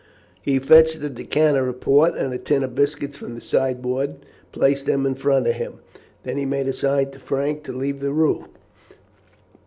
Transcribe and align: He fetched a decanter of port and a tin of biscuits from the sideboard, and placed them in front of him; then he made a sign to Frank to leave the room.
He 0.41 0.57
fetched 0.57 0.95
a 1.03 1.09
decanter 1.09 1.67
of 1.69 1.79
port 1.79 2.15
and 2.17 2.33
a 2.33 2.39
tin 2.39 2.63
of 2.63 2.73
biscuits 2.73 3.17
from 3.17 3.35
the 3.35 3.39
sideboard, 3.41 4.09
and 4.09 4.25
placed 4.51 4.87
them 4.87 5.05
in 5.05 5.13
front 5.13 5.45
of 5.45 5.53
him; 5.53 5.75
then 6.23 6.37
he 6.37 6.45
made 6.47 6.67
a 6.67 6.73
sign 6.73 7.11
to 7.11 7.19
Frank 7.19 7.61
to 7.65 7.71
leave 7.71 7.99
the 7.99 8.11
room. 8.11 8.47